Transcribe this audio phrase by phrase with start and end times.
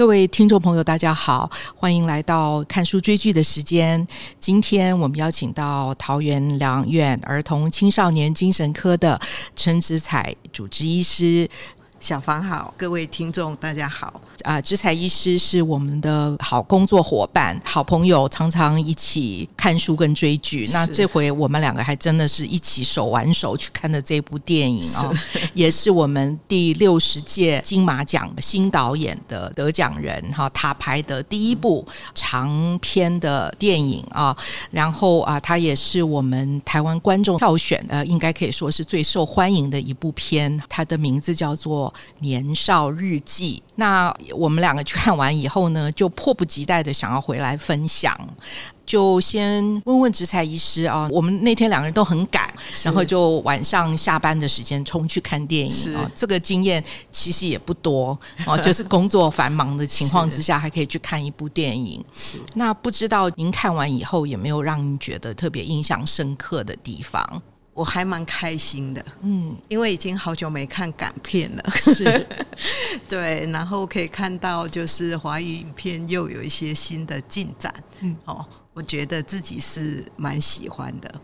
[0.00, 4.08] 各位听众朋友，大家好，欢迎来到看书追剧的时间。
[4.38, 9.20] 今天我们邀请到桃园两院儿童青少年精神科的
[9.54, 11.46] 陈子彩主治医师。
[12.00, 14.18] 小芳好，各位听众大家好。
[14.42, 20.66] 啊，子采医师是我们的好工作伙伴、好朋友，常常一起看书跟追剧。
[20.72, 25.12] 那这回我们两个还真的是一起手挽手去看的这部电影啊，
[25.52, 34.34] 也是我们第六十届金马奖新导演的得奖人哈，他拍的第一部长篇的电影啊。
[34.70, 40.58] 然后啊，他也是我们台湾观众票选呃，应该可以说是最受欢迎的一部片。
[40.66, 41.89] 它的名字叫做。
[42.20, 48.18] 年少日记，那我们两个去看完以后呢，就迫不及待的想要回来分享。
[48.86, 56.10] 就先问问植才医师啊，我们那天两个人都很赶，然后就晚上下班的时间冲去看电影啊。
[56.12, 62.04] 这个经验其实也不多啊， 就是工作繁忙的情况之下， 还可以去看一部电影。
[62.54, 67.40] 那不知道您看完以后有没有让您觉得特别印象深刻的地方？
[67.72, 72.26] 我还蛮开心的，嗯，因为已经好久没看港片了，是，
[73.08, 81.14] 对，然后可以看到就是华语影片又有一些新的进展，嗯，哦，我觉得自己是蛮喜欢的。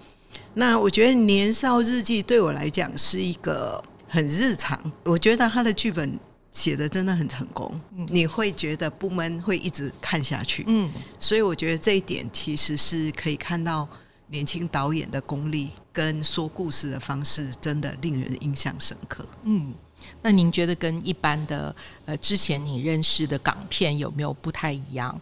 [0.55, 6.19] 那我觉得《年少日记》对我来讲是一个很日常，我觉得他的剧本
[6.53, 10.89] 写的真的很成功，嗯，你会觉得不闷，会一直看下去，嗯，
[11.19, 13.87] 所以我觉得这一点其实是可以看到。
[14.29, 19.25] 年轻导演的功力跟说故事的方式，真的令人印象深刻。
[19.45, 19.73] 嗯，
[20.21, 25.19] 那您觉得跟一般的呃之前你认识的港片有没有不太一样？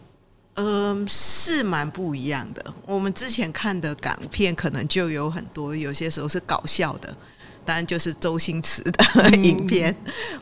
[0.55, 2.73] 嗯、呃，是蛮不一样的。
[2.85, 7.15] 我们之前看的港片，可能就有很多，有些时候是搞笑的。
[7.63, 9.95] 当然就是周星驰的 影片，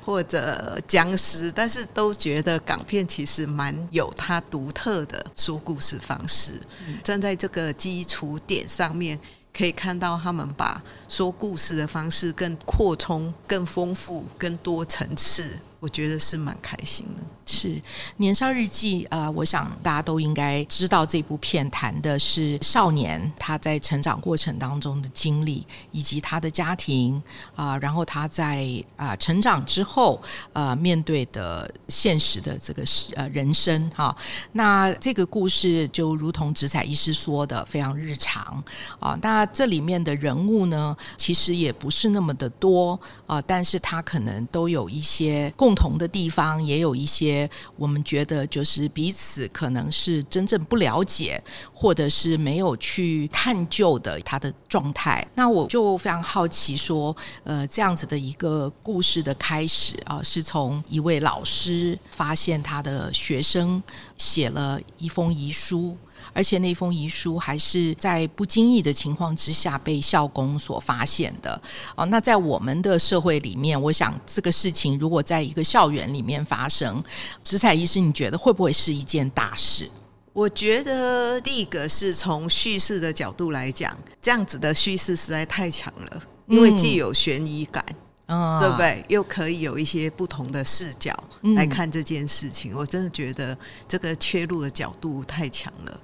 [0.04, 6.60] 或者僵尸，但是都觉得港片其实蛮有它独特的说故事方式。
[7.02, 9.18] 站在这个基础点上面，
[9.56, 15.60] 可以看到他们把说故事的方式更扩充、更丰富、更多层次。
[15.80, 17.23] 我觉得是蛮开心的。
[17.46, 17.68] 是
[18.18, 27.22] 《年少日记》啊、呃，我想大家都应该知道，这部片谈的是少年他在成长过程当中的经历，以及他的家庭
[27.56, 28.66] 啊、然后他在
[28.96, 30.20] 啊、成长之后
[30.54, 32.84] 呃面对的现实的这个
[33.16, 34.16] 呃人生哈、
[34.54, 38.64] 那这个故事就如同子采医师说的，非常日常
[39.00, 45.74] 啊、那这里面的人物呢，其实也不是那么的多啊、但是他可能都有一些共。
[45.74, 47.33] 同的地方也有一些，
[47.76, 51.42] 我们觉得就是彼此可能是真正不了解，
[51.74, 55.26] 或者是没有去探究的他的状态。
[55.36, 63.82] 那我就非常好奇，说，呃，这样子的一个故事的开始啊，是从一位老师发现他的学生
[64.18, 65.98] 写了一封遗书。
[66.34, 71.62] 而且那封遗书还是在不经意的情况之下被校工所发现的
[71.96, 72.06] 哦。
[72.08, 77.04] 那在我们的社会里面，我想这个事情如果在一个校园里面发生，
[77.44, 79.90] 子采医师，你觉得会不会是一件大事？
[80.34, 87.86] 我觉得第一个是从叙事的角度来讲，这样子的叙事实在太强了，因为既有悬疑感，
[88.26, 89.06] 嗯，对不对？
[89.10, 91.16] 又可以有一些不同的视角
[91.56, 92.74] 来看这件事情。
[92.74, 93.56] 嗯，我真的觉得
[93.88, 96.02] 这个切入的角度太强了。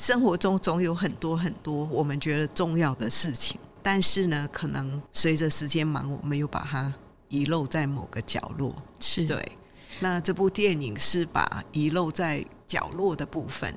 [0.00, 6.90] 生活中总有很多很多我们觉得重要的事情，但是呢，可能随着时间忙，我们又把它
[7.28, 8.74] 遗漏在某个角落。
[8.98, 9.58] 是对。
[10.00, 13.74] 那这部电影是把遗漏在角落的部分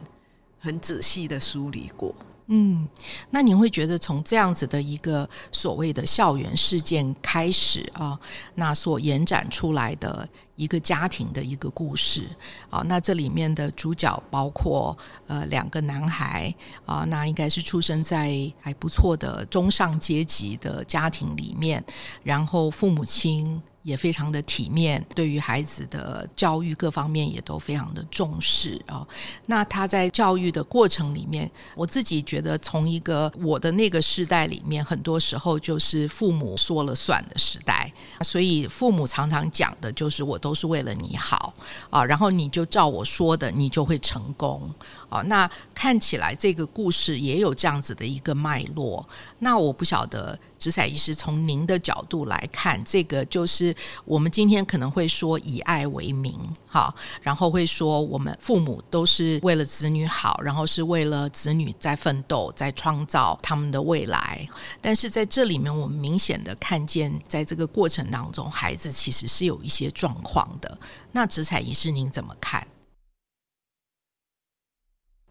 [0.61, 2.15] 很仔细的梳理过。
[2.47, 2.87] 嗯，
[3.29, 8.19] 那您会觉得从这样子的一个所谓的校园事件开始啊，
[8.55, 12.23] 那所延展出来的一个家庭的一个故事
[12.69, 16.53] 啊，那这里面的主角包括呃两个男孩
[16.85, 21.83] 啊，那应该是出生在还不错的中上阶级的家庭里面，
[22.23, 23.61] 然后父母亲。
[23.83, 29.05] 也非常的体面，对于孩子的教育各方面也都非常的重视啊。
[29.45, 37.91] 那他在教育的过程里面，我自己觉得，从一个我的那个时代里面，很多时候就是父母说了算的时代，
[38.21, 41.53] 所以父母常常讲的就是我都是为了你好
[41.89, 44.73] 啊，然后你就照我说的，你就会成功
[45.09, 45.21] 啊。
[45.23, 49.05] 那看起来这个故事也有这样子的一个脉络。
[49.39, 50.39] 那我不晓得。
[50.63, 53.72] 子采医师，从您的角度来看，这个就是
[54.05, 56.37] 我们今天可能会说以爱为名，
[56.67, 64.47] 好，然后会说我们父母都是为了子女好，然后是为了子女在奋斗，在创造他们的未来。
[64.81, 70.77] 但是在这里面，我们明显的看见，在这个过程当中，孩子其实是有一些状况的。
[71.11, 72.67] 那子采医师，您怎么看？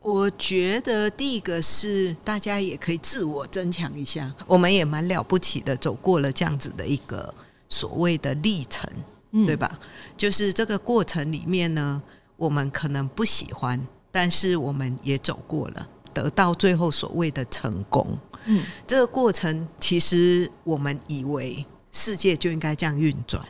[0.00, 7.33] 我觉得第一个是大家也可以自我增强一下，我们也蛮了不起的，走过了这样子的一个
[7.73, 8.87] 所谓的历程，
[9.31, 9.79] 嗯、对吧？
[10.15, 12.03] 就是这个过程里面呢，
[12.37, 13.81] 我们可能不喜欢，
[14.11, 18.07] 但是我们也走过了，得到最后所谓的成功。
[18.45, 23.43] 嗯，这个过程其实我们以为世界就应该这样运转，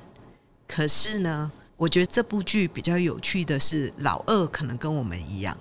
[0.69, 5.57] 可是呢，我觉得这部剧比较有趣的是，老二可能跟我们一样。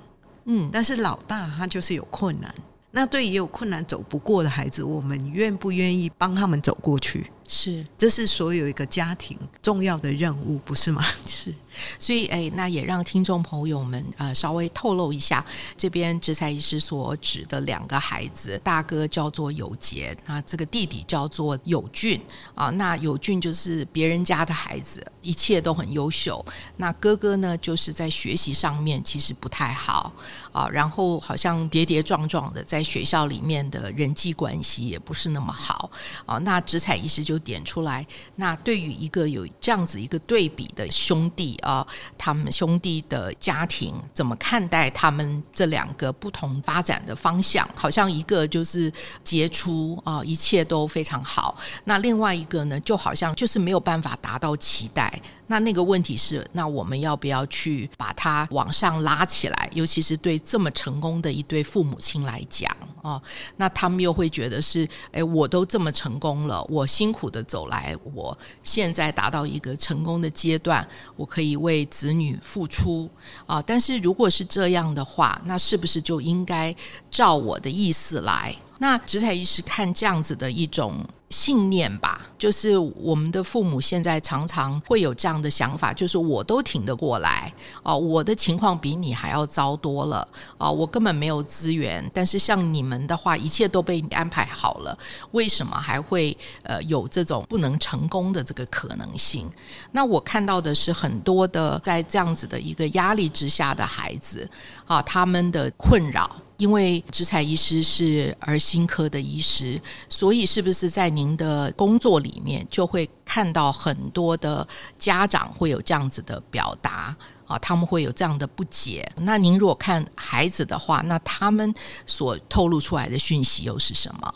[0.46, 2.54] 嗯，但是老大他就是有困难，
[2.92, 7.32] 那对于有困难走不过的孩子，我们愿不愿意帮他们走过去？
[7.54, 11.04] 是，这是所有一个家庭重要的任务，不是吗？
[11.28, 11.54] 是。
[12.00, 15.46] 所以，哎，那也让听众朋友们呃稍微透露一下，
[15.78, 22.22] 这边植彩医师所指的两个孩子，大哥叫做有杰，那这个弟弟叫做有俊
[22.56, 22.70] 啊。
[22.72, 26.44] 那有俊就是别人家的孩子，一切都很优秀。
[26.78, 30.14] 那哥哥呢，就是在学习上面其实不太好
[30.52, 35.90] 啊，然后好像跌跌撞撞的，在学校里面的人际关系也不是那么好
[36.26, 36.38] 啊。
[36.40, 38.06] 那植彩医师就点出来，
[38.38, 41.58] 那对于一个有这样子一个对比的兄弟。
[41.62, 41.86] 啊，
[42.18, 47.68] 他们兄弟的家庭怎么看待他们这两个不同发展的方向？
[47.76, 48.92] 好像一个就是
[49.24, 51.56] 杰出啊，一切都非常好。
[51.84, 55.22] 那另外一个呢，就好像就是没有办法达到期待。
[55.48, 59.70] 那那个问题是，那我们要不要去把它往上拉起来？
[59.74, 63.22] 尤其是对这么成功的一对父母亲来讲哦，
[63.56, 71.52] 那他们又会觉得是，哎，我都这么成功了，我辛苦的走来，我现在达到一个成功的阶段，我可以。
[71.62, 73.08] 为子女付出
[73.46, 76.76] 啊，但是如果是这样的话，那是不是就应该
[77.12, 78.56] 照我的意思来？
[78.80, 81.06] 那植彩医师看这样子的一种。
[81.32, 87.52] 信念吧，就是我们的父母现在常常会有这样的想法，就是我都挺得过来
[87.82, 94.98] 哦，我的情况比你还要糟多了哦，我根本没有资源，但是像你们的话，一切都被你安排好了，
[95.32, 99.50] 为什么还会呃有这种不能成功的这个可能性？
[99.92, 104.50] 那我看到的是很多的在这样子的一个压力之下的孩子
[104.86, 106.30] 啊，他们的困扰。
[106.62, 114.66] 因为植彩医师是儿心科的医师，所以是不是在您的工作里面就会看到很多的
[115.00, 117.18] 家长会有这样子的表达
[117.48, 117.58] 啊？
[117.58, 119.12] 他们会有这样的不解。
[119.16, 121.74] 那您如果看孩子的话，那他们
[122.06, 124.32] 所透露出来的讯息又是什么？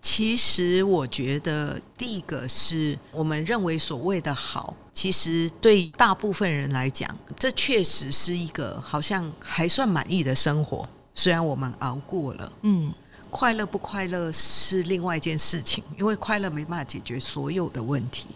[0.00, 10.88] 其实我觉得，第一个是我们认为所谓的好，其实对大部分人来讲，这确实是一个好像还算满意的生活。
[11.16, 12.92] 虽然我们熬过了，嗯，
[13.30, 18.28] 快乐不快乐是另外一件事情，因为快乐没办法解决所有的问题，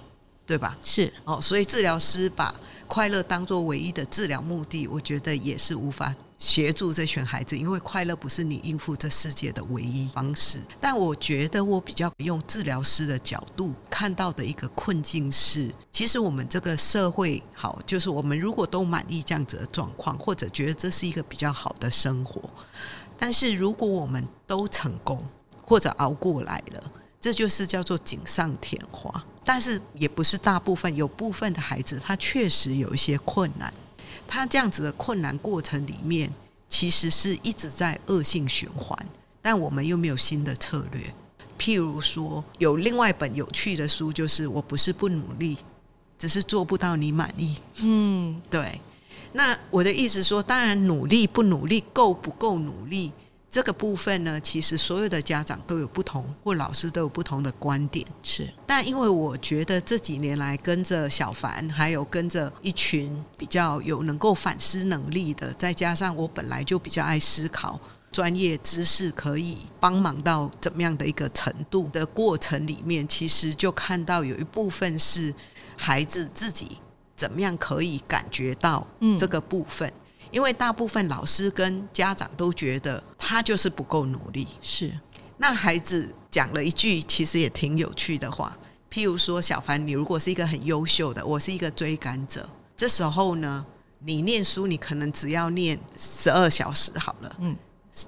[0.47, 0.77] 对吧？
[0.83, 2.53] 是哦，所以治疗师把
[2.89, 10.59] 快乐当做唯一的治疗目的，我觉得也是无法协助这群孩子，因为快乐不是你应付这世界的唯一方式。
[10.81, 22.43] 但我觉得我比较用治疗师的角度看到的一个困境是，其实我们这个社会好，就是我们如果都满意这样子的状况，或者觉得这是一个比较好的生活，
[23.19, 25.23] 但是如果我们都成功
[25.63, 26.83] 或者熬过来了，
[27.21, 29.23] 这就是叫做锦上添花。
[29.45, 33.73] 但是也不是大部分，有部分的孩子他确实有一些困难。
[34.31, 36.33] 他这样子的困难过程里面，
[36.69, 38.97] 其实是一直在恶性循环，
[39.43, 41.03] 但我们又没有新的策略。
[41.59, 45.59] 譬如说，有另外一本有趣的书，就是我不是不努力，
[46.17, 47.57] 只是做不到你满意。
[47.83, 48.81] 嗯，对。
[49.33, 53.11] 那我的意思说，当然努力不努力，够不够努力？
[53.51, 58.07] 这个部分呢，其实所有的家长都有不同，或老师都有不同的观点。
[58.23, 67.81] 是，但因为我觉得这几年来跟着小凡，还有跟着一群比较有能够反思能力的，再加上我本来就比较爱思考，
[68.13, 75.35] 专业知识可以帮忙到怎么样的一个程度的过程里面，其实就看到有一部分是
[75.77, 76.79] 孩子自己
[77.17, 78.87] 怎么样可以感觉到
[79.19, 79.89] 这个部分。
[79.89, 79.93] 嗯
[80.31, 84.93] 因为大部分老师跟家长都觉得他就是不够努力，是。
[85.39, 88.57] 那孩子讲了一句其实也挺有趣的话，
[88.93, 93.65] 譬如说：“小凡，你如果是一个很优秀的，我是一个追赶者，这时候呢，
[94.01, 97.57] 你念书你可能只要念十二小时好了，嗯。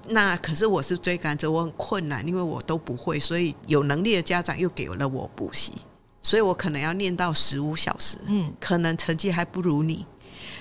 [0.07, 5.73] 那可是我是追赶者，我很困难，因为我都不会，所以有能力的家长又给了我补习，
[6.21, 10.05] 所以我可能要念到十五小时，嗯，可能成绩还不如你。”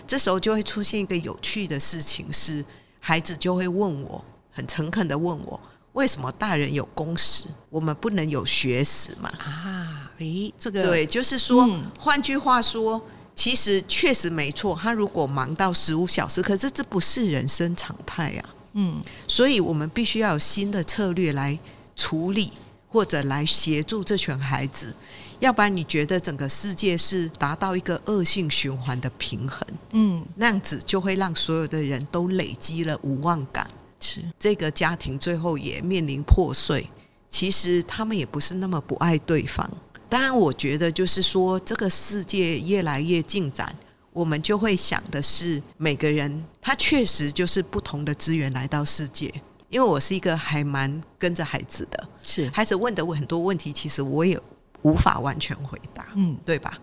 [0.06, 2.64] 这时候就会出现一个有趣的事情，是
[3.00, 5.60] 孩子就会问我，很诚恳的问我，
[5.92, 9.30] 为什么大人有工时，我们不能有学时嘛？
[9.38, 13.00] 啊，诶，这个对，就是说，嗯、换句话说，
[13.34, 14.78] 其实确实没错。
[14.80, 18.54] 他如果忙到十五小时，可是这不是人生常态啊。
[18.74, 21.58] 嗯，所以我们必须要有新的策略来
[21.94, 22.50] 处理，
[22.88, 24.94] 或者来协助这群孩子。
[25.42, 33.68] 要不然你觉得整个世界是达到一个恶性循环的平衡，嗯，那样子就会让所有的人都累积了无望感，
[34.00, 36.88] 是这个家庭最后也面临破碎。
[37.28, 39.68] 其实他们也不是那么不爱对方。
[40.08, 43.74] 当然，我觉得就是说，这个世界越来越进展，
[44.12, 49.28] 我们就会想的是，每个人他确实就是不同的资源来到世界。
[49.70, 54.40] 因为我是一个还蛮跟着孩子的，是孩子问的我很多问题，其实我也。
[54.82, 56.78] 无法完全回答，嗯，对吧？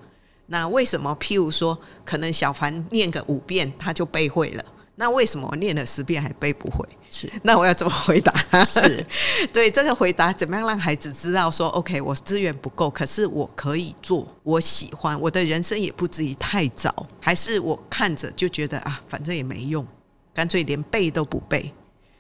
[0.48, 1.16] 那为什么？
[1.20, 4.66] 譬如说，可能小凡念个五遍他就背会了，
[4.96, 6.84] 那为什么我念了十遍还背不会？
[7.12, 8.34] 是，那我要怎么回答？
[8.66, 9.06] 是
[9.54, 19.86] 对这个回答，怎么样让孩子知道说，OK，我资源不够，可是我可以做，我喜欢，我的人生也不至于太早，还是我看着就觉得啊，反正也没用，
[20.34, 21.72] 干脆连背都不背。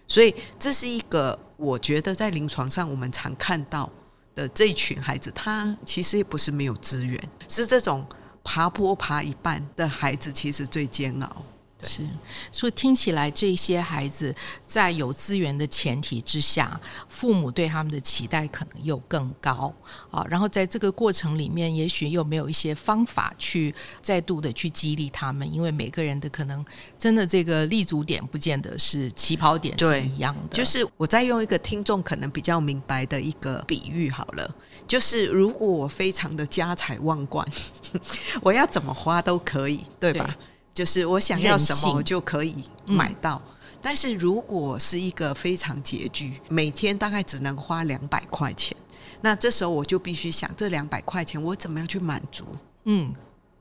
[0.07, 3.89] 所以这是一个我觉得在临床上我们常看到。
[4.35, 8.05] 的这一群孩子，他其实也不是没有资源，是这种
[8.43, 11.45] 爬坡爬一半的孩子，其实最煎熬。
[11.83, 12.07] 是，
[12.51, 19.73] 所以听起来这些孩子在有资源的前提之下，父母对他们的期待可能又更高
[20.11, 20.25] 啊。
[20.29, 26.63] 然后在这个过程里面，也许又没有一些方法去再度的去激励他们，因为每个人的可能
[26.97, 30.55] 真的这个立足点不见得是起跑点是一样的。
[30.55, 34.55] 就是我再用一个听众可能比较明白的一个比喻好了，
[34.87, 37.47] 就是如果我非常的家财万贯，
[38.41, 40.25] 我要怎么花都可以，对吧？
[40.25, 40.48] 对
[40.79, 42.55] 就是我想要什么我就可以
[42.85, 48.77] 买到，嗯、但是如果是一个非常拮据，每天大概只能花两百块钱，
[49.19, 52.45] 那这时候我就必须想，这两百块钱我怎么样去满足？
[52.85, 53.13] 嗯，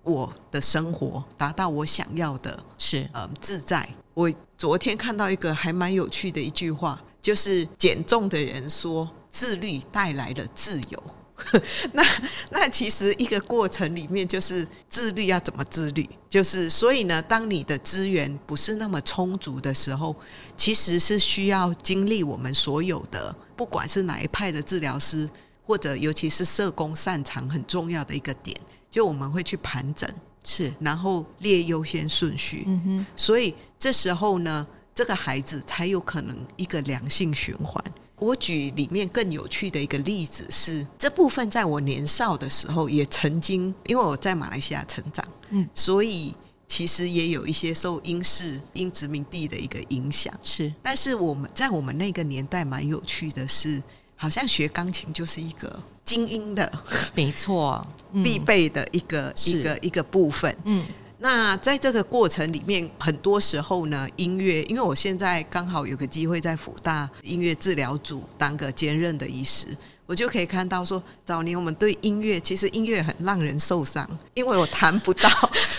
[0.04, 3.88] 我的生活达到我想要的是呃自在。
[4.14, 11.02] 我昨天看到一个还蛮有趣的一句话，就是减重的人说，自律带来了自由。
[11.92, 12.02] 那
[12.50, 20.14] 那其实一个过程里面就是自律要怎么自律，就是所以呢，当你的资源不是那么充足的时候，
[20.56, 25.28] 其实是需要经历我们所有的，不管是哪一派的治疗师，
[25.64, 28.56] 或者尤其是社工擅长很重要的一个点，
[28.90, 30.10] 就我们会去盘整，
[30.42, 30.74] 是。
[30.80, 37.82] 然后列优先顺序，嗯哼，所以这时候呢，这个孩子才有可能一个良性循环。
[38.18, 46.34] 我举里面更有趣的一个例子是，这部分在我年少的时候也曾经，因为我在马来西亚成长，嗯，所以
[46.66, 50.72] 其实也有一些受英式英殖民地的一个影响，是。
[50.82, 53.82] 但是我们在我们那个年代蛮有趣的是，
[54.16, 56.70] 好像学钢琴就是一个精英的，
[57.14, 57.86] 没错，
[58.24, 60.84] 必备的一个一个一个部分，嗯。
[61.20, 69.66] 那在这个过程里面，很多时候呢，音乐，因为我现在刚好有个机会在辅大音乐治疗组当个兼任的医师，
[70.06, 75.28] 我就可以看到说，早年我们对音乐，其实音乐很让人受伤， 因为我弹不到。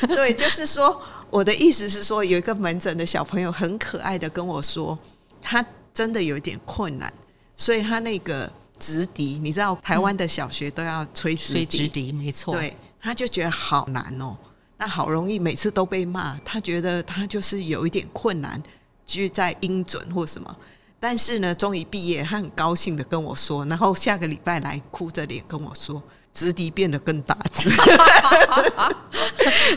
[0.10, 4.98] 对，就是说，我的意思是说，有一个门诊的小朋友很可爱的跟我说，
[5.41, 7.13] 他真的有一点困难，
[7.55, 14.36] 所以他那个直笛，你知道，台湾的小学都要吹直笛，吹直笛，没错，对，他就觉得好难哦。
[14.79, 18.63] 那好容易，每次都被骂，他觉得他就是有一点困难，
[19.05, 20.55] 就在音准或什么。
[21.01, 26.01] 但是呢，终于毕业，他很高兴的跟我说，然后下个礼拜来哭着脸跟我说，
[26.33, 27.69] 直笛变得更大只，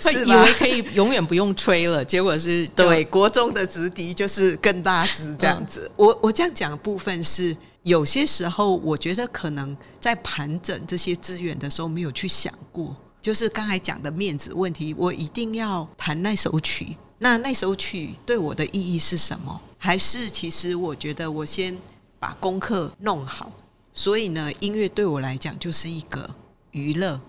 [0.00, 5.88] 是以为可以永远不用吹了，结果是对国中的直笛就是更大只这样子。
[5.90, 12.96] 嗯、我我这样讲的部分是，有些时候我觉得可能在盘整这些资源的时候，没有去想过。
[13.22, 19.60] 就是刚才讲的面子问题，我一定要弹那首曲，那那首曲对我的意义是什么？
[19.78, 21.78] 还是其实我觉得我先
[22.18, 23.52] 把功课弄好，
[23.92, 26.28] 所以呢，音乐对我来讲就是一个
[26.72, 27.20] 娱乐、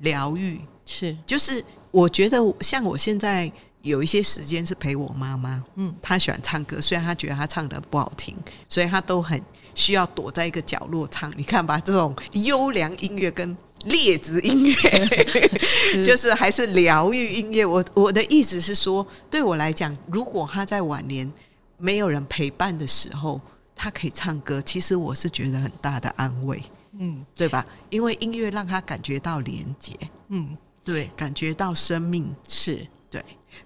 [0.00, 3.50] 疗愈，是就是我觉得像我现在
[3.82, 8.36] 有一些时间是陪我妈妈，嗯，她喜欢唱歌，虽然她觉得她唱的不好听，
[8.68, 9.40] 所以她都很
[9.76, 11.32] 需要躲在一个角落唱。
[11.36, 13.56] 你看吧，这种优良音乐跟。
[13.84, 15.48] 劣质音乐
[16.04, 17.64] 就是还是疗愈音乐。
[17.64, 21.30] 我我的意思是说，对我来讲，如果他在晚年
[21.78, 23.40] 没有人陪伴的时候，
[23.74, 26.62] 他可以唱歌，其实我是觉得很大的安慰，
[26.98, 27.64] 嗯，对吧？
[27.88, 29.94] 因为音乐让他感觉到连接，
[30.28, 32.88] 嗯，对，感觉到生命是对。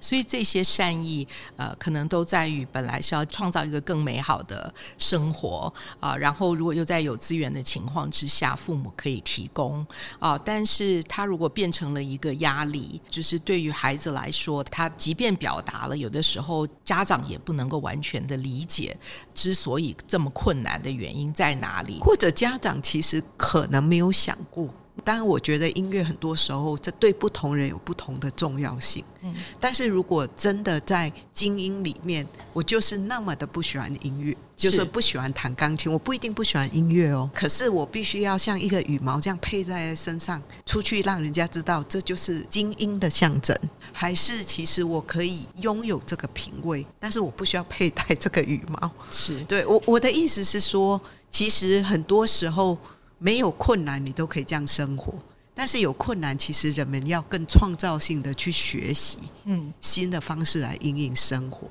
[0.01, 1.27] 所以这些善意，
[1.57, 9.87] 呃，可能都在于本来是要创造一个更美好的生活啊、然后如果又在有资源的情况之下，父母可以提供
[10.19, 18.97] 啊、但是他如果变成了一个压力，就是对于孩子来说，他即便表达了，有的时候家长也不能够完全的理解，
[19.35, 24.69] 之所以这么困难的原因在哪里，或者家长其实可能没有想过。
[25.03, 29.05] 当然，我觉得音乐很多时候这对不同人有不同的重要性。
[29.23, 37.29] 嗯，但是如果真的在精英里面，我就是那么的不喜欢音乐，就是不喜欢弹钢琴，我不一定不喜欢音乐哦。
[37.35, 43.59] 可是我必须要像一个羽毛这样配在身上，出去让人家知道这就是精英的象征。
[43.93, 48.91] 还是其实我可以拥有这个品味，但是我不需要佩戴这个羽毛。
[49.11, 52.79] 是对我我的意思是说，其实很多时候。
[53.19, 55.15] 没有困难，你都可以这样生活。
[55.55, 61.71] 但是有困难，其实人们要更创造性的去学习，嗯，新的方式来应应生活。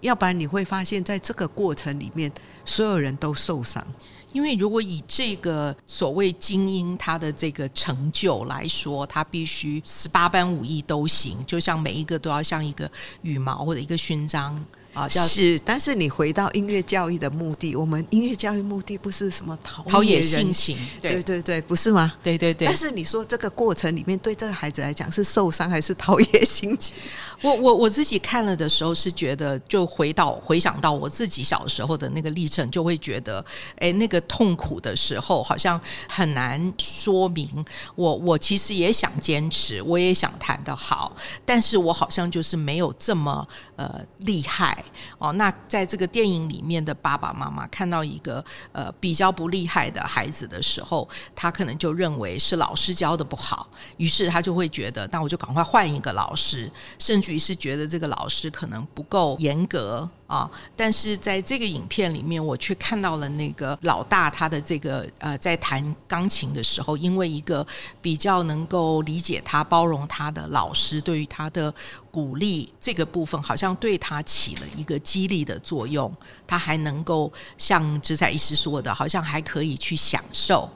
[0.00, 2.32] 要不然你会发现在这个过程里面，
[2.64, 3.86] 所有人都受伤。
[4.32, 12.90] 因为如果以这个所谓精英他的这个成就来说，他必须十八般武艺都行，就像每一个都要像一个
[13.22, 14.64] 羽毛或者一个勋章。
[14.92, 22.12] 啊，是，但是你回到音乐教育的目的，我们音乐教育目的不是什么陶陶冶性情，对对对，对，不是吗？
[22.22, 22.66] 对对对。
[22.66, 26.94] 但是你说这个过程里面，对这个孩子来讲是受伤还是陶冶性情？
[27.42, 33.44] 我我我自己看了的时候是觉得，就回到回想到我自己小时候的那个历程，就会觉得，
[33.76, 37.48] 哎，那个痛苦的时候好像很难说明。
[37.94, 41.14] 我我其实也想坚持，我也想弹得好，
[41.46, 44.79] 但是我好像就是没有这么呃厉害。
[45.18, 60.08] 哦，那在这个电影里面的爸爸妈妈看到一个呃比较不厉害的孩子的时候，他可能就认为是老师教的不好，于是他就会觉得，那我就赶快换一个老师，甚至于是觉得这个老师可能不够严格。
[60.30, 60.48] 啊！
[60.76, 67.66] 但是在这个影片里面，我却看到了那个老大他的这个呃，在弹钢琴的时候，因为一个
[68.00, 71.74] 比较能够理解他、包容他的老师，对于他的
[72.12, 76.14] 鼓励这个部分，好像对他起了一个激励的作用。
[76.46, 80.70] 他还能够像芝采医师说的，好像还可以去享受。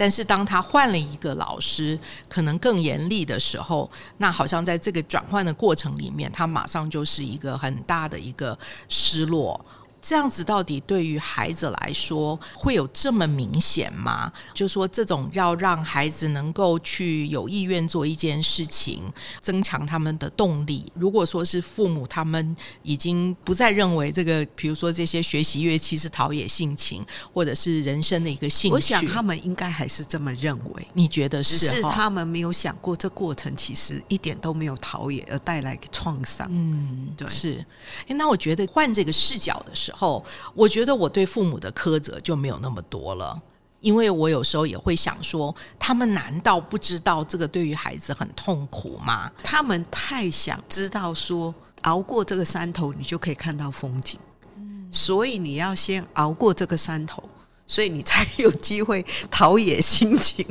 [0.00, 8.58] 但是当他换了一个老师，可能更严厉的时候，那好像在这个转换的过程里面，他马上就是一个很大的一个
[8.88, 9.62] 失落。
[10.02, 14.32] 这样子到底对于孩子来说会有这么明显吗？
[14.54, 19.02] 就说这种要让孩子能够去有意愿做一件事情，
[19.40, 20.90] 增强他们的动力。
[20.94, 30.88] 如果说是父母他们已经不再认为这个，比如说这些学习乐器是陶冶性情，或者是人生的一个兴趣，我想他们应该还是这么认为。
[30.94, 31.58] 你觉得是？
[31.58, 36.48] 是他们没有想过这过程其实一点都没有陶冶，而带来创伤。
[36.50, 37.64] 嗯，对，是。
[38.08, 39.89] 那我觉得换这个视角的时候。
[39.92, 40.24] 后，
[40.54, 43.40] 我觉得我对父母的苛责就没有那么多了，
[43.80, 49.30] 因为我有时候也会想说，他们难道不知道这个对于孩子很痛苦吗？
[49.42, 54.18] 他们太想知道说，熬过这个山头，你就可以看到风景。
[54.56, 57.22] 嗯，所以你要先熬过这个山头。
[57.66, 60.44] 所以你才有机会陶冶心情，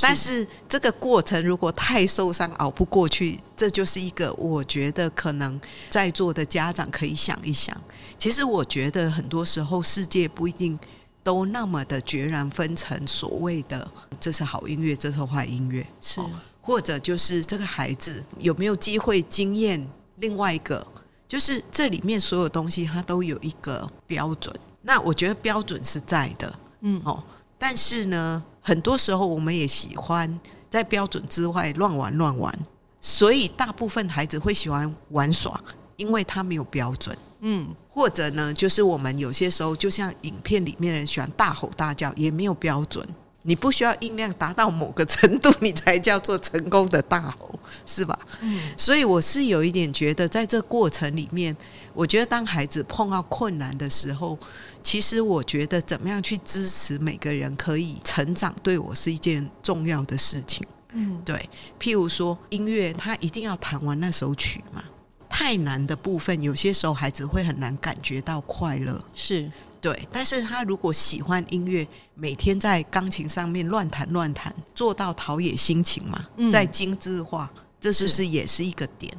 [0.00, 5.60] 但是这个过程如果太受伤熬不过去，这就是一个我觉得可能
[5.90, 7.76] 在座的家长可以想一想。
[8.24, 10.78] 其实我觉得很多时候世界不一定
[11.22, 13.86] 都那么的决然分成所谓的
[14.18, 16.22] 这是好音乐，这是坏音乐，是。
[16.62, 20.86] 或者就是这个孩子有没有机会经验另外一个，
[21.28, 24.58] 就是这里面所有东西它都有一个标准。
[24.80, 27.02] 那我觉得标准是在的，嗯。
[27.04, 27.22] 哦，
[27.58, 32.58] 但是呢，很多时候我们也喜欢在标准之外乱玩乱玩，
[33.02, 35.62] 所以大部分孩子会喜欢玩耍，
[35.96, 43.06] 因为他没有标准，嗯，或者呢，就是我们有些时候就像影片里面人喜欢大吼大叫，也没有标准。
[43.46, 48.18] 你不需要音量达到某个程度，你才叫做成功的大吼，是吧？
[48.40, 51.54] 嗯，所以我是有一点觉得，在这过程里面，
[51.92, 54.38] 我觉得当孩子碰到困难的时候，
[54.82, 60.66] 其实我觉得怎么样去支持每个人可以成长，对我是一件重要的事情。
[60.94, 61.46] 嗯，对。
[61.78, 64.82] 譬如说音乐，他一定要弹完那首曲嘛？
[65.36, 69.04] 太难的部分，有些时候孩子会很难感觉到快乐。
[69.12, 69.50] 是。
[69.80, 79.12] 对，但是他如果喜欢音乐，每天在钢琴上面乱弹乱弹，做到陶冶心情嘛，嗯、再精致化，这是不是也是一个点？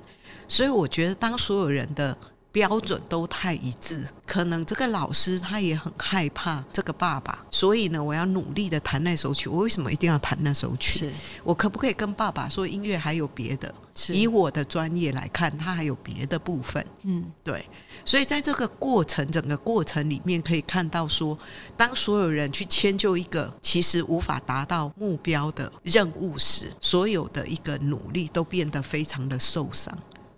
[0.47, 2.17] 所以我觉得，当所有人的
[2.55, 9.49] 标准都太一致，可能这个老师他也很害怕这个爸爸，所以呢，我要努力的弹那首曲。
[9.49, 10.99] 我为什么一定要弹那首曲？
[10.99, 11.13] 是
[11.43, 13.75] 我可不可以跟爸爸说，音乐还有别的？
[13.93, 16.85] 是以我的专业来看，他还有别的部分。
[17.01, 17.65] 嗯，对。
[18.05, 21.37] 所以在这个过程，整个过程里面，可以看到说，
[21.75, 29.97] 当所有人去迁就一个其实无法达到目标的任务时，所有的一个努力都变得非常的受伤。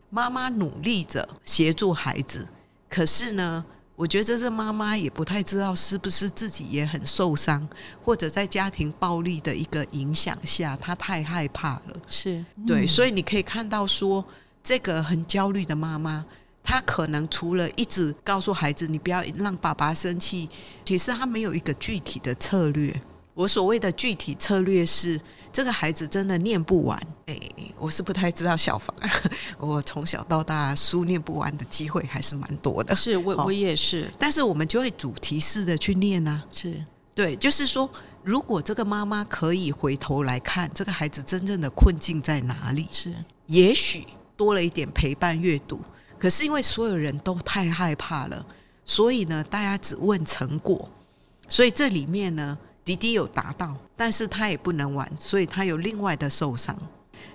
[0.09, 2.47] 妈妈努力着协助孩子，
[2.89, 3.63] 可是呢，
[3.95, 7.67] 我觉得这是妈妈也不太知道是不是自己也很受伤，
[8.03, 11.95] 或者在家庭暴力的一个影响下，她太害怕了。
[12.07, 14.23] 是对，嗯、所以你可以看到说，
[14.63, 16.25] 这个很焦虑的妈妈，
[16.63, 20.49] 她可能除了一直告诉孩子你不要让爸爸生气，
[20.85, 23.01] 其实她没有一个具体的策略。
[23.37, 25.21] 我所谓的具体策略是，
[25.53, 26.99] 这个孩子真的念不完。
[27.27, 27.39] 哎，
[27.77, 28.95] 我是不太知道小房，
[29.61, 32.95] 我从小到大书念不完的机会还是蛮多的。
[32.95, 34.09] 是我，哦、我也是。
[34.17, 36.43] 但是我们就会主题式的去念啊。
[36.51, 37.87] 是对，就是说，
[38.23, 43.13] 如果这个妈妈可以回头来看这个孩子真正的困境在哪里，是
[43.45, 44.03] 也许
[44.35, 45.79] 多了一点陪伴阅读。
[46.17, 48.43] 可是因为所有人都太害怕了，
[48.83, 50.89] 所以呢，大家只问成果。
[51.47, 52.57] 所以这里面呢。
[52.87, 56.73] 弟弟有达到，但是他也不能玩，所以他有另外的受伤。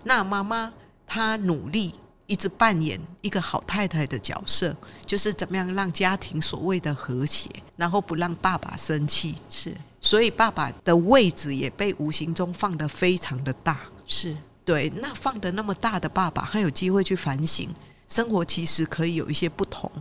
[0.02, 0.72] 那妈妈
[1.06, 1.94] 她努力
[2.26, 9.36] 一直扮演一个好太太的角色，就是怎么样让家庭所谓的和谐，然后不让爸爸生气。
[9.46, 13.78] 是，所以爸爸的位置也被无形中放得非常的大。
[14.06, 14.34] 是
[14.64, 17.68] 对，那放得那么大的爸爸，他有机会去反省
[18.08, 19.92] 生活，其实可以有一些不同。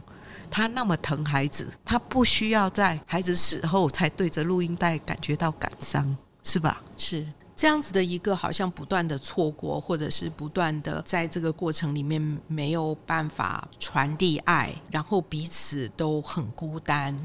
[0.51, 6.83] 他那么疼孩子，他不需要在孩子死后才对着录音带感觉到感伤，是吧？
[6.97, 17.15] 是这样子的一个，好像不断的错过，或者是不断的在这个过程里面没有办法传递爱，然后彼此都很孤单，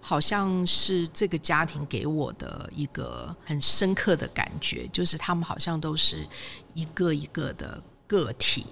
[0.00, 6.26] 好像是这个家庭给我的一个很深刻的感觉，就是他们好像都是
[6.74, 8.66] 一个一个的个体。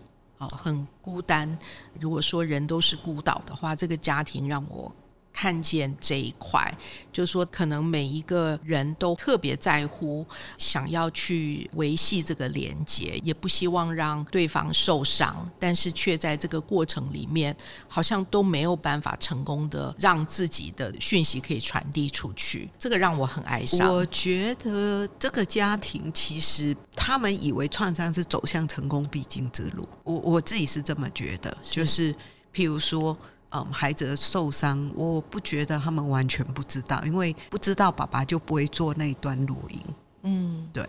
[0.49, 1.59] 很孤单。
[2.01, 4.91] 如果说人都是孤岛的话，这个家庭让我
[5.35, 6.73] 看见这一块，
[7.13, 10.25] 就是说，可能每一个人都特别在乎，
[10.57, 17.55] 想要去维系这个连接，也不希望让对方受伤，但是却在这个过程里面，
[17.89, 23.93] 好像都没有办法成功的让自己的讯息可以传递出去，这个让我很哀伤。
[23.93, 32.15] 我觉得这个家庭其实他们以为创伤是走向成功必经之路，我我自己是这么觉得，是就是
[32.55, 33.19] 譬如说。
[33.57, 39.81] 嗯，孩子的受伤，我不觉得他们完全不知道，因为不知道爸爸就不会做那一段录音。
[40.23, 40.85] 嗯，对，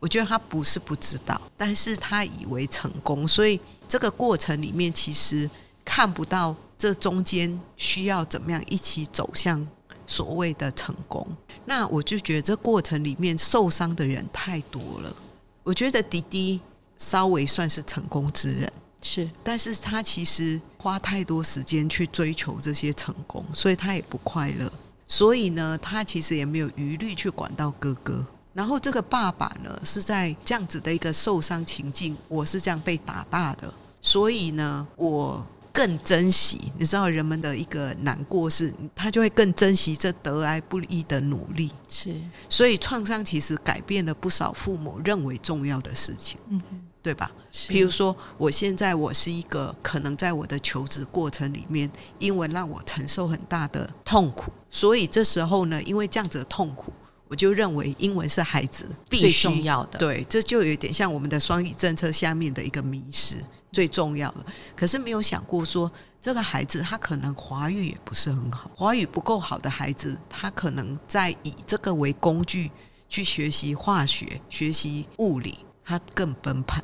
[0.00, 5.50] 我觉得他不是不知道，但是他以为成功，所以这个过程里面其实
[5.84, 9.68] 看不到这中间需要怎么样一起走向
[10.06, 11.26] 所谓的成功。
[11.66, 15.14] 那我就觉得这过程里面受伤的人太多了。
[15.62, 16.60] 我觉得迪迪
[16.96, 18.72] 稍微算是成功之人。
[19.06, 24.70] 是，但是他其实花太多时间去追求这些成功，所以他也不快乐。
[25.06, 28.26] 所以呢，他其实也没有余力去管到哥哥。
[28.52, 36.72] 然后这个爸爸呢，是在这样子的一个受伤情境，我是这样被打大的，所以呢，我更珍惜。
[36.76, 41.70] 你知道，人们的一个难过是，他就会更珍惜这得来不易的努力。
[41.86, 46.38] 是，所以创伤其实改变了不少父母认为重要的事情。
[46.48, 46.80] 嗯哼。
[47.06, 47.30] 对吧？
[47.52, 51.88] 是比如说，我现在我是一个可能在我的求职过程里面，
[52.18, 56.92] 英文让我承受很大的痛苦，所以这时候呢，因为这样子的痛苦，
[57.28, 60.00] 我就认为英文是孩子必须要的。
[60.00, 63.36] 对，这就有点像我们的双语政策下面的一个迷失，
[63.70, 64.44] 最重要的。
[64.74, 65.88] 可是没有想过说，
[66.20, 72.68] 这个孩子他可能华语也不是很好，华语不够好的孩子，他可能在以这个为工具
[73.08, 76.82] 去学习化学、学习物理，他更崩盘。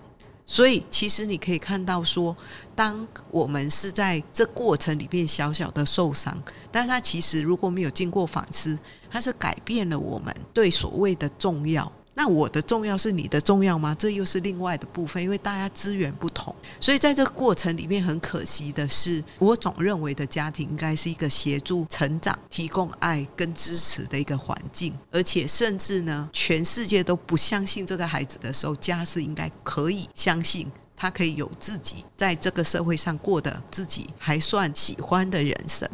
[0.53, 2.37] 所以，其实你可以看到说，
[2.77, 6.39] 当我们是在这过程里面小小的受伤，
[6.71, 11.91] 但是它其实如果没有经过反思，它是改变了我们对所谓的重要。
[12.15, 13.95] 那我的重要是你的重要吗？
[13.99, 35.89] 这又是另外的部分，因为大家资源不同，所以在这个过程里面，很可惜的是，我总认为的家庭应该是一个协助成长、提供爱跟支持的一个环境，而且甚至呢，全世界都不相信这个孩子的时候，家是应该可以相信他可以有自己在这个社会上过的自己还算喜欢的人生。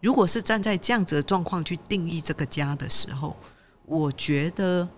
[0.00, 3.36] 如果是站在这样子的状况去定义这个家的时候，
[3.84, 4.88] 我觉得。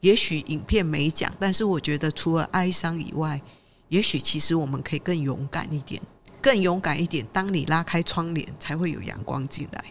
[0.00, 3.40] 也许影片没讲，但是我觉得除了哀伤以外，
[3.88, 6.00] 也许其实我们可以更勇敢一点，
[6.40, 7.26] 更勇敢一点。
[7.32, 9.84] 当你拉开窗帘，才会有阳光进来，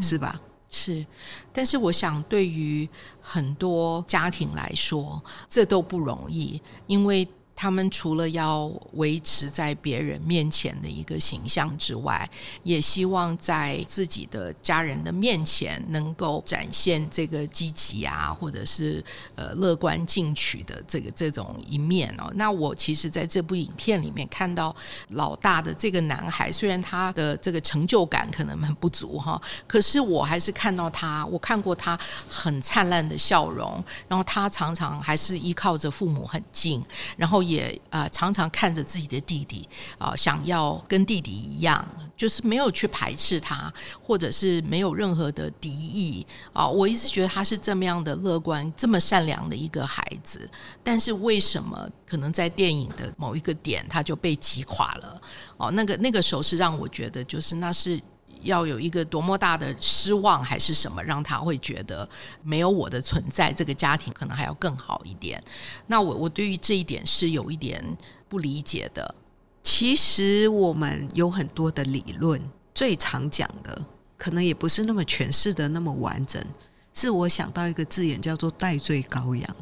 [0.00, 0.40] 是吧？
[0.40, 1.06] 嗯，是。
[1.52, 2.88] 但是我想，对于
[3.20, 7.28] 很多家庭来说，这都不容易，因为。
[7.56, 8.64] 他们除了要
[8.94, 12.28] 维持在别人面前的一个形象之外，
[12.64, 19.02] 也希望在自己的家人的面前能够展现这个积极啊，或者是
[19.36, 22.28] 呃乐观进取的这个这种一面哦。
[22.34, 24.74] 那我其实在这部影片里面看到
[25.10, 31.96] 老大的这个男孩，虽然他的这个成就感可能很不足哈，可是我还是看到他，我看过他
[32.28, 36.82] 很灿烂的笑容，然后他常常还是依靠着父母很近，
[37.16, 37.43] 然后。
[37.44, 46.66] 也啊，常常看着自己的弟弟啊，想要跟弟弟一样，就是没有去排斥他，或者是没有任何的敌意啊。
[46.66, 50.48] 我一直觉得他是这么样的乐观、这么善良的一个孩子，
[50.82, 55.20] 但是为什么可能在电影的某一个点他就被击垮了？
[55.56, 58.00] 哦，那个那个时候是让我觉得，就是那是。
[58.44, 62.08] 要有一个多么大的失望，还是什么，让他会觉得
[62.42, 65.42] 没有我的存在，这个家庭可能还要更好一点。
[65.88, 67.84] 那我我对于这一点是有一点
[68.28, 69.14] 不理解的。
[69.62, 72.40] 其实我们有很多的理论，
[72.74, 73.84] 最常讲的
[74.16, 76.44] 可能也不是那么诠释的那么完整。
[76.92, 79.56] 是我想到一个字眼，叫做“代罪羔羊”。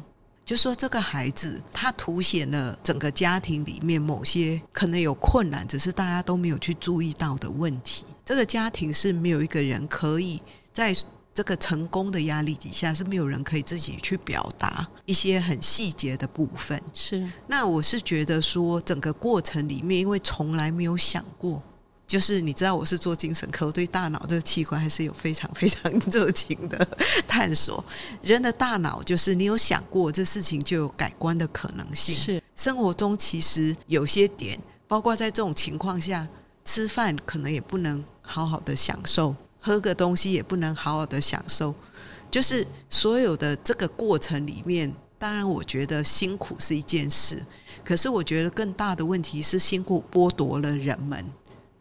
[0.45, 8.03] 就说这个孩子，他凸显了整个家庭里面某些可能有困难，只是大家都没有去注意到的问题。
[8.25, 10.95] 这个家庭是没有一个人可以在
[11.33, 16.81] 这个成功的压力底下，是没有人可以自己去表达一些很细节的部分。
[16.93, 21.61] 是，那我是觉得说，整个过程里面，因为从来没有想过。
[22.05, 26.77] 就是你知道我是做精神科，我对大脑这个器官还是有非常非常 热情的
[27.25, 27.83] 探索。
[28.21, 32.13] 人的大脑就是你有想过这事情就有改观的可能性。
[32.13, 36.27] 是生活中其实有些点，包括在这种情况下，
[36.65, 41.73] 吃饭可能也不能好好的享受，喝个东西也不能好好的享受。
[42.31, 47.45] 就是所有的这个过程里面，当然我觉得辛苦是一件事，
[47.85, 51.23] 可是我觉得更大的问题是辛苦剥夺了人们。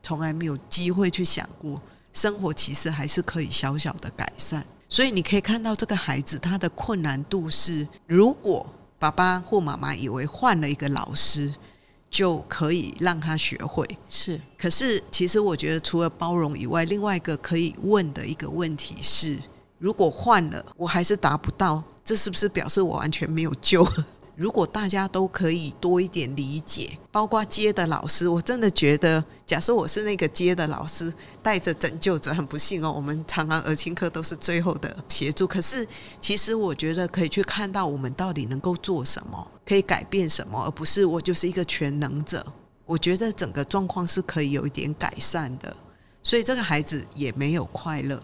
[0.03, 1.81] 从来没有机会去想过，
[2.13, 4.67] 生活其实还是可以小小的改善。
[4.89, 8.67] 所以你可以看到这个孩子他的困难度是：如果
[8.99, 11.55] 爸爸或妈妈以为换了一个老师
[12.13, 14.39] 就可以让他学会，是。
[14.59, 19.39] 可是其实我觉得除了包容以外，另外一个可以问的一个问题是：
[19.79, 23.83] 如果换了我还是达不到，这是不是表示我完全没有救？
[24.35, 35.47] 如果大家都可以多一点理解，包括接的老师，我真的觉得，假设我是那个接的老师，带着拯救者，很不幸哦，我们常常儿青科都是最后的协助。
[35.47, 35.87] 可是，
[36.21, 42.45] 其实我觉得可以去看到我们到底能够做什么，可以改变什么，而不是我就是一个全能者。
[42.87, 45.77] 我觉得整个状况是可以有一点改善的。
[46.23, 48.21] 所以这个孩子也没有快乐，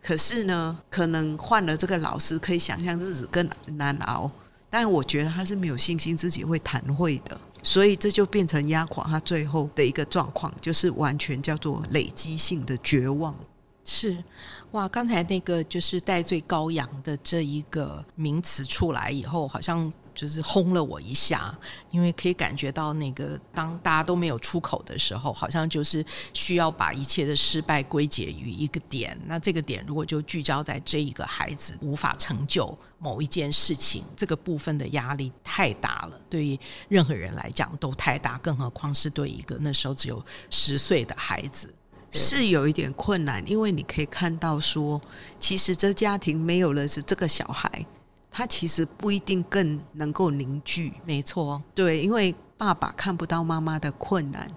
[0.00, 4.30] 可是呢，可能换了这个老师，可以想象日子更难熬。
[4.72, 13.36] 但我觉得他是没有信心自己会谈会的，所以这就变成压垮他最后的一个状况，就是完全叫做累积性的绝望。
[13.84, 14.24] 是，
[14.70, 14.88] 哇！
[14.88, 19.92] 刚才那个就是戴罪羔羊的这一个名词出来以后，好像。
[20.14, 21.56] 就是轰了我一下，
[21.90, 29.18] 因为可以感觉到那个当大家都没有出口的时候，好像就是需要把一切的失败归结于一个点。
[29.26, 41.72] 那这个点如果就聚焦在这一个孩子无法成就某一件事情，这个部分的压力太大了，对于任何人来讲都太大，更何况是对一个那时候只有十岁的孩子，
[42.10, 43.42] 是有一点困难。
[43.48, 45.00] 因为你可以看到说，
[45.40, 47.84] 其实这家庭没有了是这个小孩。
[48.32, 54.50] 他其实不一定更能够凝聚，没错，对，因为爸爸看不到妈妈的困难，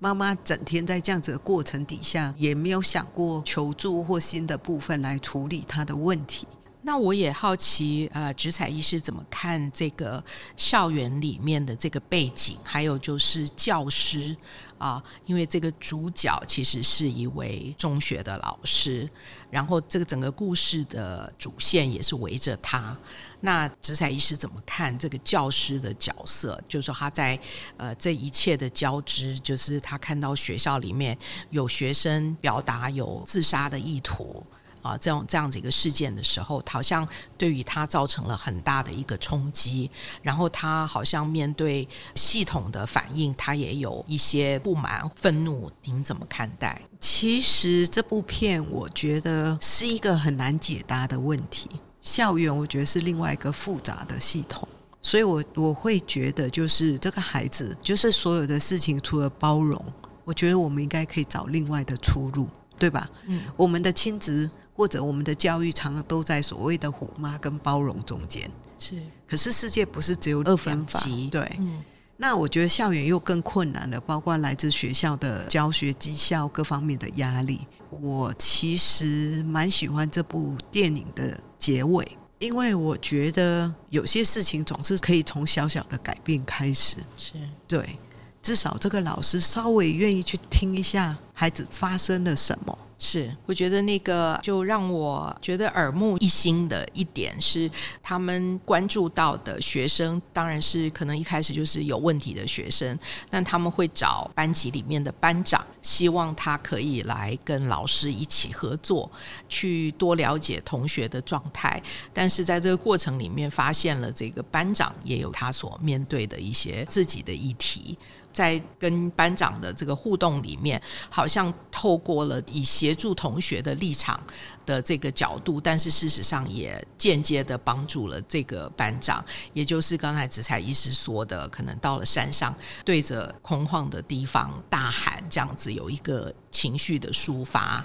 [0.00, 6.46] 妈妈整天在这样子的过程底下，也没有想过求助或新的部分来处理他的问题。
[6.82, 10.22] 那我也好奇，呃，植彩医师怎么看这个
[10.56, 14.34] 校园里面的这个背景，还有就是教师
[14.78, 19.06] 啊，因为这个主角其实是一位中学的老师，
[19.50, 22.96] 然后这个整个故事的主线也是围着他。
[23.42, 26.58] 那植彩医师怎么看这个教师的角色？
[26.66, 27.38] 就是说他在
[27.76, 31.16] 呃这一切的交织，就是他看到学校里面
[31.50, 34.42] 有学生表达有自杀的意图。
[34.82, 39.90] 啊，这样这样子一个事件的时候，好像对于他造成了很大的一个冲击，
[40.22, 45.70] 然后他好像面对系统的反应，他也有一些不满、愤怒。
[45.84, 46.80] 您怎么看待？
[46.98, 51.68] 其实这部片我觉得是一个很难解答的问题。
[52.02, 54.66] 校园我觉得是另外一个复杂的系统，
[55.02, 59.82] 所以我我会觉得就是这个孩子，就是所有的事情除了包容。
[60.24, 63.08] 我觉得我们应该可以找另外的出路，对吧？
[63.26, 64.48] 嗯，我们的亲职
[64.80, 68.50] 或者我们的教育，常常都在所谓的虎妈跟包容中间。
[68.78, 70.98] 是，可是世界不是只有二分法，
[71.30, 71.46] 对。
[71.58, 71.84] 嗯，
[72.16, 77.66] 那我觉得校园又更困难了，包括来自学校的教学绩效各方面的压力。
[77.90, 82.16] 我其实蛮喜欢这部电影的结尾。
[82.38, 87.34] 因为我觉得有些事情总是可以从小小的改变开始，是
[87.68, 87.98] 对，
[88.40, 92.78] 至少这个老师稍微愿意去听一下孩子发生了什么。
[93.02, 97.70] 是，我觉得那个就让我觉得耳目一新的一点是，
[98.02, 102.98] 他们关注到的学生，当然是可能一开始就是有问题的学生，
[103.30, 109.10] 那他们会找班级里面的班长，希望他可以来跟老师一起合作，
[109.48, 111.82] 去多了解同学的状态。
[112.12, 117.96] 但是在这个过程里面，发现了这个班长也有他所面对的一些自己的议题。
[118.32, 124.20] 在跟班长的这个互动里面，好像透过了以协助同学的立场
[124.66, 132.52] 的这个角度，但是事实上也间接的帮助了这个班长，也就是刚才子采医师说的，可能到了山上
[132.84, 137.84] 对着空旷的地方大喊，这样子有一个情绪的抒发。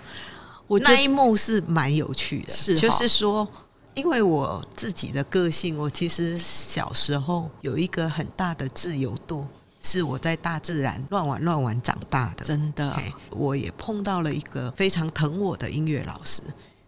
[0.65, 3.47] 我那一幕是蛮有趣的，是就是说，
[3.93, 9.45] 因为我自己的个性，我其实小时候有一个很大的自由度。
[9.85, 12.97] 是我在大自然乱玩乱玩长大的，真的。
[13.29, 16.41] 我也碰到了一个非常疼我的音乐老师，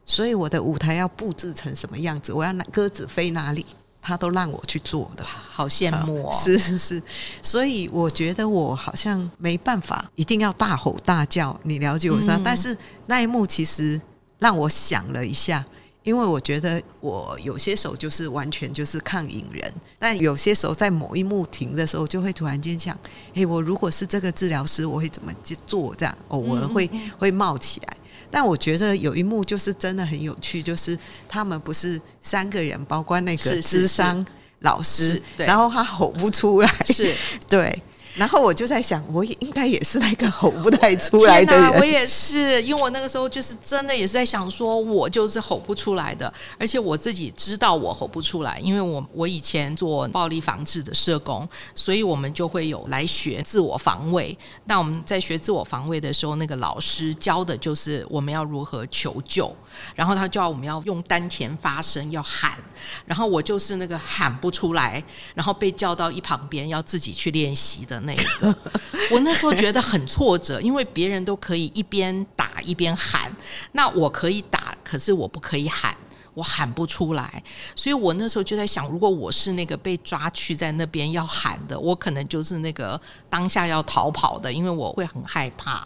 [0.03, 3.63] 所以我的舞台要布置成什么样子，我要鸽子飞哪里，
[4.01, 5.23] 他都让我去做的。
[5.23, 6.33] 好羡慕哦！
[6.33, 7.03] 是是是，
[7.43, 12.35] 所以我觉得我好像没办法一定要大吼大叫，你了解我吗？
[12.35, 12.43] 嗯。
[12.43, 14.01] 但是那一幕其实
[14.39, 15.63] 让我想了一下。
[16.07, 22.97] 因为我觉得我有些时候就是完全就是抗瘾人，但有些时候在某一幕停的时候，就会突然间想：
[23.33, 25.33] 诶，我如果是这个治疗师，我会怎么
[25.65, 25.93] 做？
[25.97, 26.89] 这样偶尔会
[27.19, 27.97] 会冒起来。
[28.31, 34.25] 但我觉得有一幕就是真的很有趣，就是他们不是三个人，包括那个智商
[34.59, 37.13] 老师，然后他吼不出来，是
[37.49, 37.83] 对。
[38.17, 41.71] 然后我就在想，我也应该也是那个吼不太出来的人。
[41.79, 54.35] 我也是，因为我那个时候就是真的也是在想，说我就是吼不出来的，而且我自己知道我吼不出来，因为我我以前做暴力防治的社工，所以我们就会有来学自我防卫。
[54.65, 59.55] 那我们在学自我防卫的时候，那个老师教的就是我们要如何求救，
[59.95, 62.57] 然后他叫我们要用丹田发声，要喊，
[63.05, 67.99] 然后我就是那个喊不出来，然后被叫到一旁边要自己去练习的。
[68.01, 68.55] 那个，
[69.11, 73.35] 我那时候觉得很挫折，因为别人都可以一边打一边喊，
[73.71, 75.95] 那我可以打，可是我不可以喊，
[76.33, 77.43] 我喊不出来。
[77.75, 85.85] 所以我那时候就在想，如果我是那个被抓去在那边要喊的，我可能就是那个当下要逃跑的，因为我会很害怕。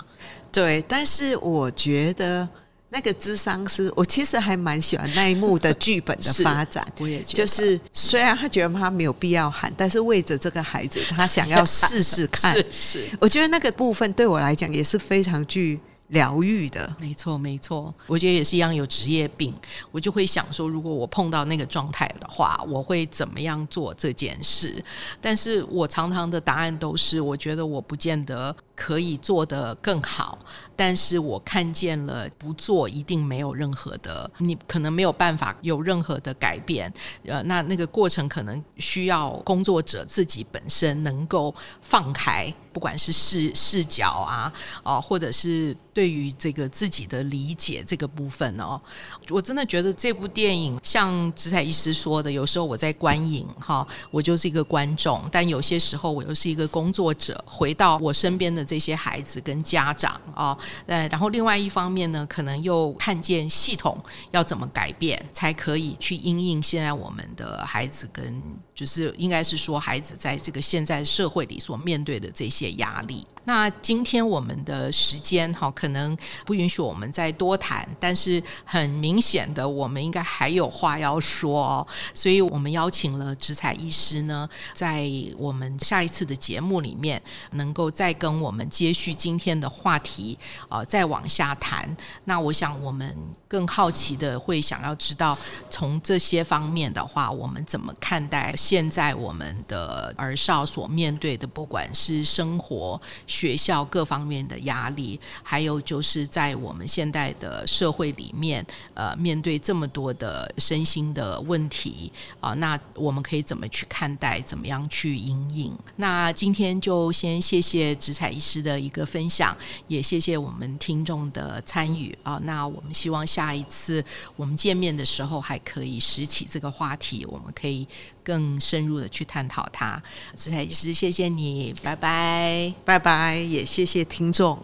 [0.52, 2.48] 对，但是我觉得。
[2.94, 6.86] 那个智商师，我其实还蛮喜欢那一幕的剧本的 发展。
[7.00, 12.54] 我也觉得，就是虽然他觉得他没有必要喊，但是为着这个孩子，他想要试试看。
[12.62, 16.94] 是是，我觉得那个部分对我来讲也是非常具疗愈的。
[17.00, 19.54] 没错没错，我觉得也是一样有职业病，
[19.92, 24.84] 我就会想说，如果我碰到那个状态的话，我会怎么样做这件事？
[25.22, 30.40] 但是我常常的答案都是，我觉得我不见得可以做得更好。
[30.76, 36.92] 但是我看见了，不做一定没有任何的，你可能没有办法有任何的改变。
[37.24, 48.82] 呃，那那个过程可能需要工作者自己本身能够放开，不管是视视角啊，啊，或者是对于这个自己的理解这个部分哦，
[49.30, 60.58] 我真的觉得这部电影像子采医师说的，有时候我在观影哈，我就是一个观众，但有些时候我又是一个工作者，回到我身边的这些孩子跟家长啊。
[60.86, 68.42] 呃，然后另外一方面呢，可能又看见系统要怎么改变，才可以去应应现在我们的孩子跟。
[68.82, 73.24] 就是应该是说，孩子在这个现在社会里所面对的这些压力。
[73.44, 76.18] 那今天我们的时间哈，可能
[76.48, 81.88] 不允许我们再多谈，但是很明显的，我们应该还有话要说哦。
[82.16, 90.36] 所以我们邀请了子采医师呢，在我们下一次的节目里面，能够再跟我们接续今天的话题
[90.68, 91.96] 啊，再往下谈。
[92.26, 93.16] 那我想我们
[93.48, 95.38] 更好奇的会想要知道，
[95.70, 98.56] 从这些方面的话，我们怎么看待？
[98.72, 114.40] 现在我们的儿少所面对的，不管是生活、学校各方面的压力，还有就是在我们现代的社会里面，呃，面对这么多的身心的问题啊、那我们可以怎么去看待？
[114.40, 115.78] 怎么样去因应？
[115.98, 119.54] 那今天就先谢谢植彩医师的一个分享，
[119.90, 124.02] 也谢谢我们听众的参与啊、那我们希望下一次
[124.38, 127.86] 我们见面的时候，还可以拾起这个话题，我们可以
[128.24, 130.02] 更深入的去探讨它。
[130.36, 134.58] 植彩医师，谢谢你，拜拜，拜拜，也谢谢听众。